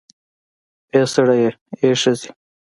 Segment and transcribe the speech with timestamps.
[0.93, 1.49] اې سړیه,
[1.85, 2.27] آ ښځې